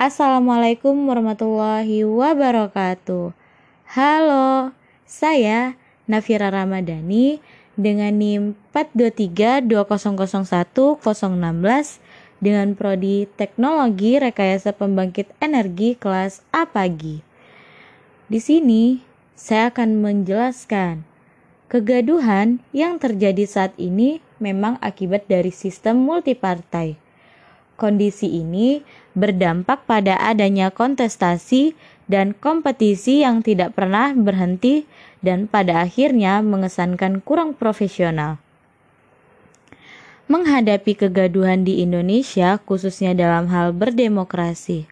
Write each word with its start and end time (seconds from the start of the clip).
Assalamualaikum 0.00 1.12
warahmatullahi 1.12 2.08
wabarakatuh. 2.08 3.36
Halo, 3.84 4.72
saya 5.04 5.76
Nafira 6.08 6.48
Ramadhani 6.48 7.44
dengan 7.76 8.08
NIM 8.16 8.56
4232001 8.72 9.68
dengan 12.40 12.72
prodi 12.72 13.28
Teknologi 13.36 14.16
Rekayasa 14.16 14.72
Pembangkit 14.72 15.36
Energi 15.36 16.00
kelas 16.00 16.48
A 16.48 16.64
pagi. 16.64 17.20
Di 18.24 18.40
sini 18.40 19.04
saya 19.36 19.68
akan 19.68 20.00
menjelaskan 20.00 21.04
kegaduhan 21.68 22.64
yang 22.72 22.96
terjadi 22.96 23.44
saat 23.44 23.76
ini 23.76 24.24
memang 24.40 24.80
akibat 24.80 25.28
dari 25.28 25.52
sistem 25.52 26.00
multipartai. 26.08 26.96
Kondisi 27.80 28.28
ini 28.28 28.84
berdampak 29.14 29.84
pada 29.86 30.18
adanya 30.18 30.70
kontestasi 30.70 31.74
dan 32.10 32.34
kompetisi 32.34 33.22
yang 33.22 33.42
tidak 33.42 33.78
pernah 33.78 34.10
berhenti 34.14 34.86
dan 35.22 35.46
pada 35.46 35.86
akhirnya 35.86 36.42
mengesankan 36.42 37.22
kurang 37.22 37.54
profesional. 37.54 38.42
Menghadapi 40.30 40.94
kegaduhan 40.94 41.66
di 41.66 41.82
Indonesia, 41.82 42.62
khususnya 42.62 43.18
dalam 43.18 43.50
hal 43.50 43.74
berdemokrasi, 43.74 44.86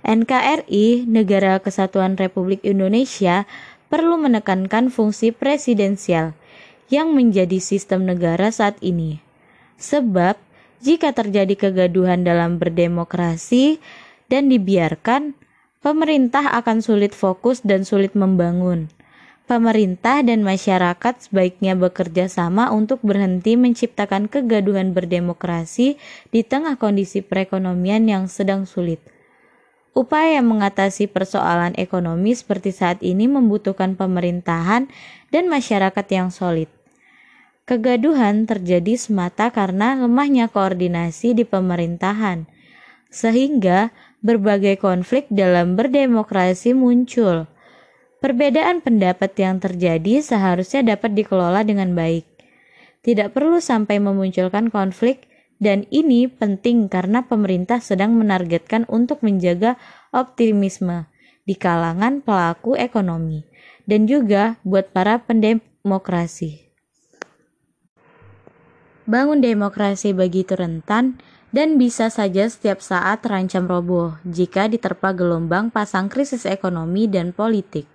NKRI, 0.00 1.04
Negara 1.04 1.60
Kesatuan 1.60 2.16
Republik 2.16 2.64
Indonesia, 2.64 3.44
perlu 3.92 4.16
menekankan 4.16 4.88
fungsi 4.88 5.36
presidensial 5.36 6.32
yang 6.88 7.12
menjadi 7.12 7.60
sistem 7.60 8.08
negara 8.08 8.48
saat 8.48 8.80
ini. 8.80 9.20
Sebab, 9.76 10.40
jika 10.80 11.12
terjadi 11.12 11.54
kegaduhan 11.56 12.24
dalam 12.24 12.56
berdemokrasi 12.56 13.80
dan 14.32 14.48
dibiarkan, 14.48 15.36
pemerintah 15.84 16.56
akan 16.56 16.80
sulit 16.80 17.12
fokus 17.12 17.60
dan 17.60 17.84
sulit 17.84 18.16
membangun 18.16 18.88
pemerintah 19.50 20.22
dan 20.22 20.46
masyarakat 20.46 21.26
sebaiknya 21.26 21.74
bekerja 21.74 22.30
sama 22.30 22.70
untuk 22.70 23.02
berhenti 23.02 23.58
menciptakan 23.58 24.30
kegaduhan 24.30 24.94
berdemokrasi 24.94 25.98
di 26.30 26.40
tengah 26.46 26.78
kondisi 26.78 27.18
perekonomian 27.18 28.06
yang 28.06 28.30
sedang 28.30 28.62
sulit. 28.62 29.02
Upaya 29.90 30.38
mengatasi 30.38 31.10
persoalan 31.10 31.74
ekonomi 31.74 32.30
seperti 32.30 32.70
saat 32.70 33.02
ini 33.02 33.26
membutuhkan 33.26 33.98
pemerintahan 33.98 34.86
dan 35.34 35.44
masyarakat 35.50 36.06
yang 36.14 36.30
solid. 36.30 36.70
Kegaduhan 37.70 38.50
terjadi 38.50 38.98
semata 38.98 39.54
karena 39.54 39.94
lemahnya 39.94 40.50
koordinasi 40.50 41.38
di 41.38 41.46
pemerintahan, 41.46 42.50
sehingga 43.14 43.94
berbagai 44.26 44.82
konflik 44.82 45.30
dalam 45.30 45.78
berdemokrasi 45.78 46.74
muncul 46.74 47.46
Perbedaan 48.20 48.84
pendapat 48.84 49.32
yang 49.40 49.64
terjadi 49.64 50.20
seharusnya 50.20 50.84
dapat 50.92 51.16
dikelola 51.16 51.64
dengan 51.64 51.96
baik. 51.96 52.28
Tidak 53.00 53.32
perlu 53.32 53.64
sampai 53.64 53.96
memunculkan 53.96 54.68
konflik 54.68 55.24
dan 55.56 55.88
ini 55.88 56.28
penting 56.28 56.92
karena 56.92 57.24
pemerintah 57.24 57.80
sedang 57.80 58.12
menargetkan 58.20 58.84
untuk 58.92 59.24
menjaga 59.24 59.80
optimisme 60.12 61.08
di 61.48 61.56
kalangan 61.56 62.20
pelaku 62.20 62.76
ekonomi 62.76 63.48
dan 63.88 64.04
juga 64.04 64.60
buat 64.68 64.92
para 64.92 65.24
pendemokrasi. 65.24 66.69
Bangun 69.10 69.42
demokrasi 69.42 70.14
begitu 70.14 70.54
rentan 70.54 71.18
dan 71.50 71.82
bisa 71.82 72.14
saja 72.14 72.46
setiap 72.46 72.78
saat 72.78 73.26
terancam 73.26 73.66
roboh 73.66 74.14
jika 74.22 74.70
diterpa 74.70 75.10
gelombang 75.10 75.66
pasang 75.66 76.06
krisis 76.06 76.46
ekonomi 76.46 77.10
dan 77.10 77.34
politik 77.34 77.90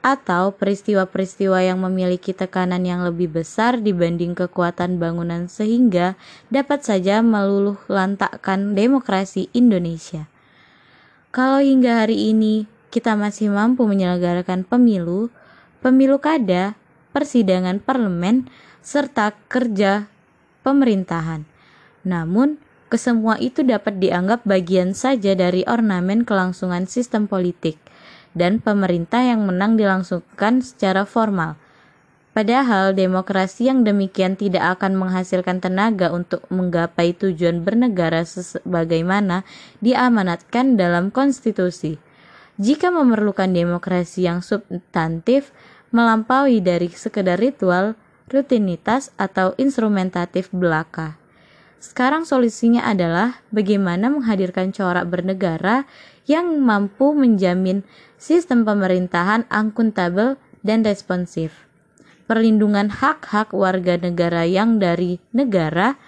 atau 0.00 0.56
peristiwa-peristiwa 0.56 1.60
yang 1.60 1.84
memiliki 1.84 2.32
tekanan 2.32 2.80
yang 2.80 3.04
lebih 3.04 3.28
besar 3.28 3.76
dibanding 3.76 4.32
kekuatan 4.32 4.96
bangunan 4.96 5.52
sehingga 5.52 6.16
dapat 6.48 6.80
saja 6.80 7.20
meluluh 7.20 7.76
lantakkan 7.92 8.72
demokrasi 8.72 9.52
Indonesia. 9.52 10.32
Kalau 11.28 11.60
hingga 11.60 12.08
hari 12.08 12.32
ini 12.32 12.64
kita 12.88 13.20
masih 13.20 13.52
mampu 13.52 13.84
menyelenggarakan 13.84 14.64
pemilu, 14.64 15.28
pemilu 15.84 16.16
kada, 16.24 16.72
persidangan 17.12 17.84
parlemen, 17.84 18.48
serta 18.80 19.36
kerja 19.52 20.08
pemerintahan. 20.64 21.44
Namun, 22.08 22.56
kesemua 22.88 23.36
itu 23.36 23.60
dapat 23.60 24.00
dianggap 24.00 24.48
bagian 24.48 24.96
saja 24.96 25.36
dari 25.36 25.62
ornamen 25.68 26.24
kelangsungan 26.24 26.88
sistem 26.88 27.28
politik– 27.28 27.76
dan 28.36 28.58
pemerintah 28.58 29.22
yang 29.22 29.46
menang 29.46 29.78
dilangsungkan 29.78 30.60
secara 30.60 31.06
formal. 31.06 31.56
Padahal 32.34 32.98
demokrasi 32.98 33.70
yang 33.70 33.86
demikian 33.86 34.34
tidak 34.34 34.78
akan 34.78 34.98
menghasilkan 34.98 35.62
tenaga 35.62 36.10
untuk 36.10 36.42
menggapai 36.50 37.14
tujuan 37.14 37.62
bernegara 37.62 38.26
sebagaimana 38.26 39.46
diamanatkan 39.78 40.74
dalam 40.74 41.14
konstitusi. 41.14 42.02
Jika 42.58 42.90
memerlukan 42.90 43.54
demokrasi 43.54 44.26
yang 44.26 44.42
substantif, 44.42 45.54
melampaui 45.94 46.58
dari 46.58 46.90
sekedar 46.90 47.38
ritual, 47.38 47.94
rutinitas, 48.34 49.14
atau 49.14 49.54
instrumentatif 49.56 50.50
belaka. 50.50 51.16
Sekarang 51.78 52.24
solusinya 52.24 52.82
adalah 52.82 53.44
bagaimana 53.52 54.08
menghadirkan 54.10 54.72
corak 54.72 55.04
bernegara 55.06 55.84
yang 56.24 56.58
mampu 56.64 57.12
menjamin 57.12 57.84
sistem 58.16 58.64
pemerintahan 58.64 59.44
akuntabel 59.52 60.40
dan 60.64 60.80
responsif, 60.80 61.68
perlindungan 62.24 62.88
hak-hak 62.88 63.52
warga 63.52 64.00
negara 64.00 64.48
yang 64.48 64.80
dari 64.80 65.20
negara, 65.36 66.00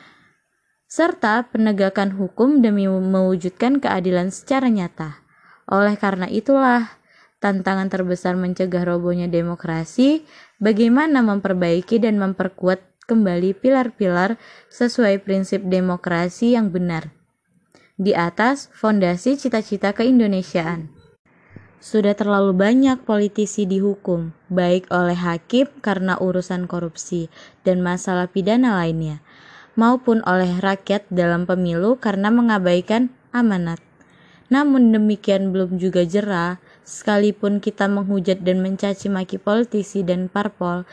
serta 0.89 1.45
penegakan 1.53 2.17
hukum 2.17 2.65
demi 2.65 2.89
mewujudkan 2.89 3.77
keadilan 3.77 4.33
secara 4.33 4.73
nyata. 4.73 5.21
Oleh 5.69 6.01
karena 6.01 6.25
itulah, 6.31 6.97
tantangan 7.39 7.93
terbesar 7.93 8.35
mencegah 8.35 8.85
robohnya 8.85 9.29
demokrasi, 9.29 10.25
bagaimana 10.59 11.21
memperbaiki 11.21 12.01
dan 12.01 12.17
memperkuat 12.17 12.83
kembali 13.07 13.55
pilar-pilar 13.57 14.41
sesuai 14.69 15.23
prinsip 15.23 15.63
demokrasi 15.63 16.59
yang 16.59 16.75
benar 16.75 17.17
di 17.97 18.13
atas 18.13 18.69
fondasi 18.77 19.41
cita-cita 19.41 19.97
keindonesiaan. 19.97 20.93
Sudah 21.81 22.13
terlalu 22.13 22.53
banyak 22.57 23.05
politisi 23.05 23.65
dihukum, 23.65 24.37
baik 24.53 24.89
oleh 24.93 25.17
hakim 25.17 25.69
karena 25.81 26.21
urusan 26.21 26.69
korupsi 26.69 27.33
dan 27.65 27.81
masalah 27.81 28.29
pidana 28.29 28.77
lainnya, 28.81 29.25
maupun 29.77 30.21
oleh 30.25 30.61
rakyat 30.61 31.09
dalam 31.13 31.45
pemilu 31.49 31.97
karena 32.01 32.29
mengabaikan 32.33 33.13
amanat. 33.33 33.81
Namun 34.53 34.93
demikian 34.93 35.53
belum 35.53 35.77
juga 35.81 36.05
jerah, 36.05 36.59
sekalipun 36.87 37.59
kita 37.59 37.91
menghujat 37.91 38.47
dan 38.47 38.63
mencaci 38.63 39.11
maki 39.11 39.43
politisi 39.43 40.07
dan 40.07 40.31
parpol, 40.31 40.87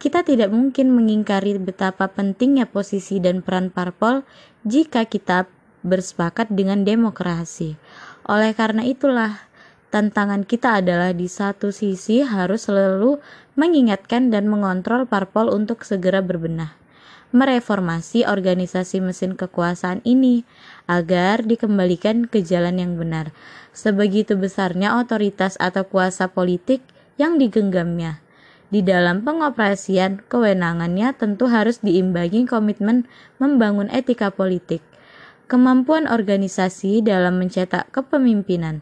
kita 0.00 0.24
tidak 0.24 0.50
mungkin 0.50 0.96
mengingkari 0.96 1.60
betapa 1.60 2.10
pentingnya 2.10 2.66
posisi 2.66 3.20
dan 3.20 3.44
peran 3.44 3.68
parpol 3.68 4.24
jika 4.64 5.04
kita 5.04 5.46
bersepakat 5.84 6.48
dengan 6.48 6.82
demokrasi. 6.82 7.76
Oleh 8.24 8.56
karena 8.56 8.82
itulah, 8.88 9.44
tantangan 9.92 10.48
kita 10.48 10.80
adalah 10.80 11.12
di 11.12 11.28
satu 11.28 11.68
sisi 11.70 12.24
harus 12.24 12.66
selalu 12.66 13.20
mengingatkan 13.54 14.32
dan 14.32 14.48
mengontrol 14.48 15.04
parpol 15.04 15.52
untuk 15.52 15.84
segera 15.84 16.24
berbenah, 16.24 16.74
mereformasi 17.34 18.24
organisasi 18.24 19.02
mesin 19.02 19.34
kekuasaan 19.34 20.00
ini 20.06 20.46
agar 20.86 21.42
dikembalikan 21.42 22.30
ke 22.30 22.40
jalan 22.40 22.78
yang 22.78 22.94
benar. 22.94 23.34
Sebegitu 23.74 24.38
besarnya 24.38 24.98
otoritas 25.00 25.58
atau 25.58 25.82
kuasa 25.82 26.30
politik 26.30 26.84
yang 27.18 27.36
digenggamnya. 27.40 28.22
Di 28.70 28.82
dalam 28.82 29.22
pengoperasian 29.22 30.24
kewenangannya 30.26 31.14
tentu 31.14 31.46
harus 31.50 31.82
diimbangi 31.82 32.46
komitmen 32.46 33.06
membangun 33.38 33.86
etika 33.90 34.30
politik 34.30 34.82
kemampuan 35.44 36.08
organisasi 36.08 37.04
dalam 37.04 37.36
mencetak 37.36 37.92
kepemimpinan, 37.92 38.80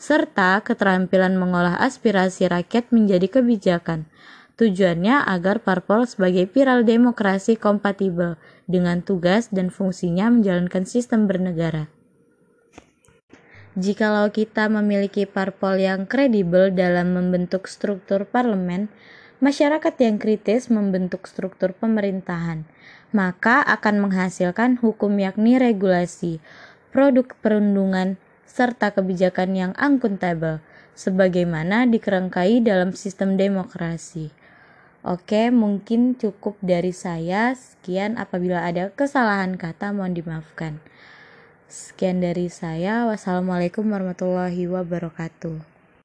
serta 0.00 0.64
keterampilan 0.64 1.36
mengolah 1.36 1.76
aspirasi 1.78 2.48
rakyat 2.48 2.88
menjadi 2.90 3.28
kebijakan. 3.28 4.08
Tujuannya 4.58 5.22
agar 5.22 5.62
parpol 5.62 6.02
sebagai 6.10 6.50
viral 6.50 6.82
demokrasi 6.82 7.54
kompatibel 7.54 8.34
dengan 8.66 9.06
tugas 9.06 9.54
dan 9.54 9.70
fungsinya 9.70 10.34
menjalankan 10.34 10.82
sistem 10.82 11.30
bernegara. 11.30 11.86
Jikalau 13.78 14.34
kita 14.34 14.66
memiliki 14.66 15.30
parpol 15.30 15.78
yang 15.78 16.10
kredibel 16.10 16.74
dalam 16.74 17.14
membentuk 17.14 17.70
struktur 17.70 18.26
parlemen, 18.26 18.90
masyarakat 19.38 19.94
yang 20.02 20.18
kritis 20.18 20.66
membentuk 20.66 21.30
struktur 21.30 21.70
pemerintahan, 21.78 22.66
maka 23.14 23.62
akan 23.62 24.10
menghasilkan 24.10 24.82
hukum 24.82 25.14
yakni 25.22 25.62
regulasi, 25.62 26.42
produk 26.90 27.30
perundungan, 27.38 28.18
serta 28.42 28.90
kebijakan 28.90 29.54
yang 29.54 29.72
akuntabel, 29.78 30.58
sebagaimana 30.98 31.86
dikerangkai 31.86 32.58
dalam 32.58 32.90
sistem 32.98 33.38
demokrasi. 33.38 34.34
Oke, 35.06 35.54
mungkin 35.54 36.18
cukup 36.18 36.58
dari 36.58 36.90
saya. 36.90 37.54
Sekian, 37.54 38.18
apabila 38.18 38.66
ada 38.66 38.90
kesalahan 38.90 39.54
kata, 39.54 39.94
mohon 39.94 40.18
dimaafkan. 40.18 40.82
Sekian 41.70 42.18
dari 42.18 42.50
saya. 42.50 43.06
Wassalamualaikum 43.06 43.86
warahmatullahi 43.86 44.66
wabarakatuh. 44.66 45.77